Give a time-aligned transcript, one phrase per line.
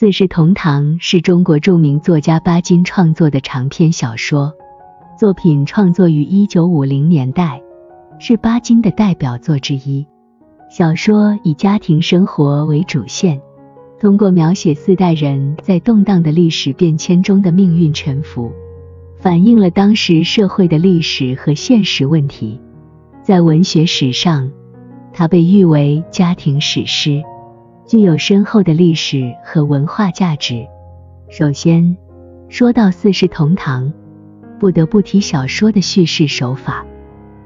[0.00, 4.52] 四世同堂》是中国著名作家巴金创作的长篇小说，
[5.18, 7.60] 作品创作于一九五零年代，
[8.20, 10.06] 是巴金的代表作之一。
[10.70, 13.40] 小说以家庭生活为主线，
[13.98, 18.52] 通过描写四代人在动荡的历史变迁中的命运沉浮，
[19.16, 22.60] 反映了当时社会的历史和现实问题。
[23.20, 24.52] 在文学史上，
[25.12, 27.20] 它被誉为家庭史诗，
[27.88, 30.66] 具有深厚的历史和文化价值。
[31.30, 31.96] 首先，
[32.50, 33.86] 说到《四世同堂》，
[34.60, 36.84] 不得不提小说的叙事手法。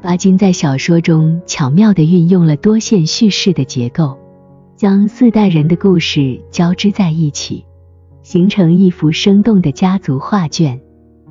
[0.00, 4.18] 巴金在小说中巧妙地运用了多线叙事的结构，
[4.74, 7.64] 将四代人的故事交织在一起，
[8.24, 10.80] 形成一幅生动的家族画卷。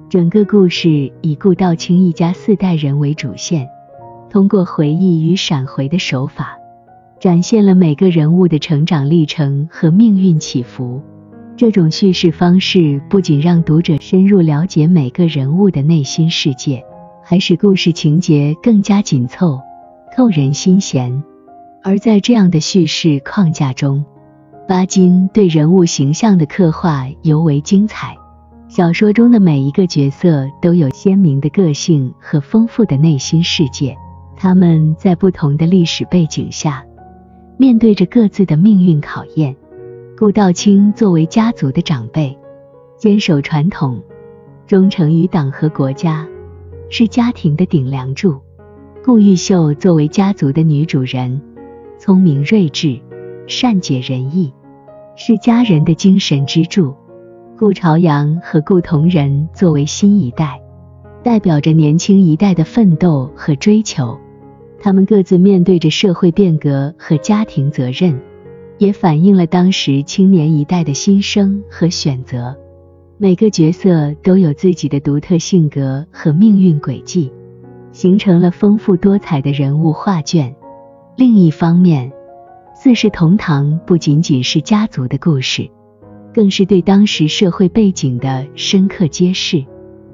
[0.10, 3.68] 整个故事以顾道清一家四代人为主线。
[4.30, 6.58] 通过回忆与闪回的手法，
[7.22, 11.00] 展现了每个人物的成长历程和命运起伏。
[11.56, 16.84] 这种叙事方式不仅让读者深入了解每个人物的内心世界，
[17.24, 19.60] 还使故事情节更加紧凑、
[20.18, 21.24] 扣人心弦。
[21.84, 24.04] 而在这样的叙事框架中，
[24.68, 28.18] 巴金对人物形象的刻画尤为精彩。
[28.68, 33.96] 小说中的每一个角色都有鲜明的个性和丰富的内心世界。
[34.36, 36.84] 他们在不同的历史背景下，
[37.62, 39.56] 面对着各自的命运考验。
[40.18, 42.36] 顾道清作为家族的长辈，
[42.98, 44.02] 坚守传统，
[44.66, 46.28] 忠诚于党和国家，
[46.90, 48.42] 是家庭的顶梁柱。
[49.06, 51.40] 顾玉秀作为家族的女主人，
[52.00, 53.00] 聪明睿智，
[53.46, 54.52] 善解人意，
[55.16, 56.96] 是家人的精神支柱。
[57.60, 60.60] 顾朝阳和顾同仁作为新一代，
[61.22, 64.18] 代表着年轻一代的奋斗和追求。
[64.84, 68.20] 他们各自面对着社会变革和家庭责任，
[68.80, 72.58] 也反映了当时青年一代的心声和选择。
[73.20, 77.32] 每个角色都有自己的独特性格和命运轨迹，
[77.92, 80.56] 形成了丰富多彩的人物画卷。
[81.16, 82.10] 另一方面，
[82.74, 85.70] 《四世同堂》不仅仅是家族的故事，
[86.34, 89.64] 更是对当时社会背景的深刻揭示。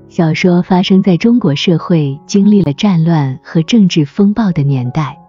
[0.09, 5.19] 小说发生在中国社会经历了战乱和政治风暴的年代，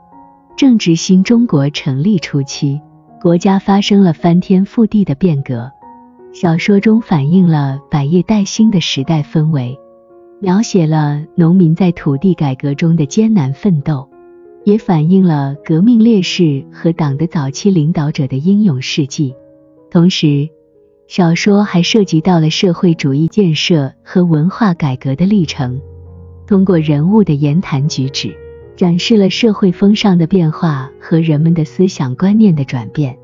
[0.57, 2.81] 正值新中国成立初期，
[3.21, 5.71] 国家发生了翻天覆地的变革。
[6.33, 9.77] 小说中反映了百业待兴的时代氛围，
[10.41, 14.09] 描写了农民在土地改革中的艰难奋斗，
[14.65, 19.35] 也反映了革命烈士和党的早期领导者的英勇事迹。
[19.91, 20.49] 同时，
[21.09, 25.81] 小说还涉及到了社会主义建设和文化改革的历程，
[26.47, 28.37] 通过人物的言谈举止，
[28.77, 33.17] 展示了社会风尚的变化和人们的思想观念的转变。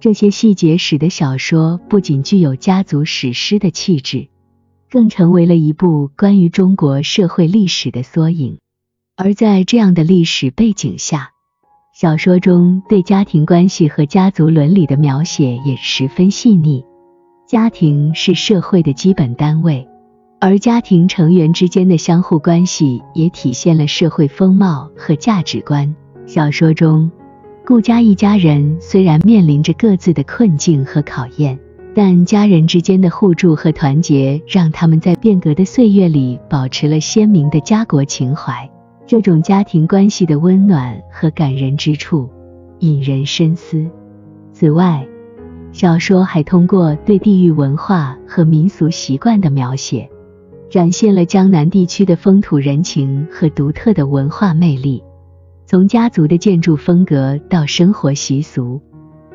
[0.00, 4.28] 这些细节使得小说不仅具有家族史诗的气质，
[4.90, 8.56] 更成为了一部关于中国社会历史的缩影。
[9.16, 11.32] 而在这样的历史背景下，
[11.94, 16.86] 小说中对家庭关系和家族伦理的描写也十分细腻。
[17.48, 19.88] 家庭是社会的基本单位，
[20.38, 25.96] 而家庭成员之间的相互关系也体现了社会风貌和价值观。
[26.26, 27.10] 小说中，
[27.64, 31.58] 顾家一家人虽然面临着各自的困境和考验，
[31.94, 38.70] 但家人之间的互助和团结，让他们在变革的岁月里保持了鲜明的家国情怀。
[39.06, 42.28] 这种家庭关系的温暖和感人之处，
[42.80, 43.86] 引人深思。
[44.52, 45.08] 此外，
[45.72, 50.08] 小说还通过对地域文化和民俗习惯的描写，
[50.70, 55.02] 展现了江南地区的风土人情和独特的文化魅力。
[55.66, 58.80] 从家族的建筑风格到生活习俗，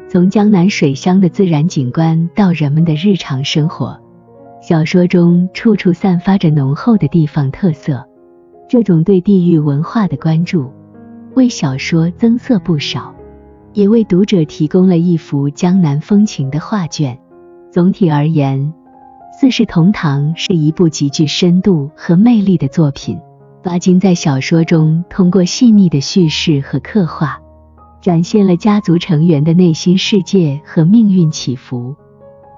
[0.10, 3.98] 从江南水乡的自然景观到人们的日常生活，
[4.62, 8.04] 小说中处处散发着浓厚的地方特色。
[8.68, 10.72] 这种对地域文化的关注，
[11.36, 13.14] 为小说增色不少。
[13.74, 17.18] 也为读者提供了一幅江南风情的画卷。
[17.72, 18.60] 总体而言，
[19.40, 23.20] 《四世同堂》是一部极具深度和魅力的作品。
[23.64, 27.40] 巴金在小说中通过细腻的叙事和刻画，
[28.02, 31.96] 展现了家族成员的内心世界和命运起伏，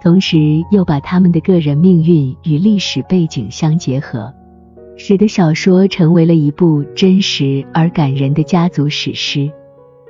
[0.01, 0.37] 同时
[0.71, 4.33] 又把他们的个人命运与历史背景相结合，
[4.97, 9.49] 使得小说成为了一部真实而感人的家族史诗。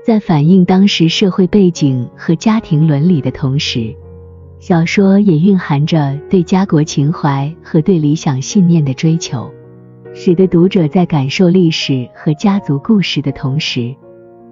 [0.05, 3.95] 在反映当时社会背景和家庭伦理的同时
[4.59, 9.51] 小说也蕴含着对家国情怀和对理想信念的追求
[10.13, 13.95] 使得读者在感受历史和家族故事的同时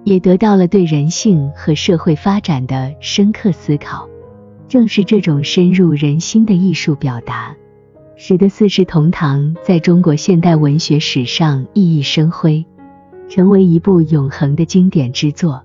[0.02, 4.08] 也得到了对人性和社会发展的深刻思考。
[4.66, 7.54] 正是这种深入人心的艺术表达
[8.16, 12.66] 使得四世同堂在中国现代文学史上熠熠生辉。
[13.28, 15.62] 成为一部永恒的经典之作。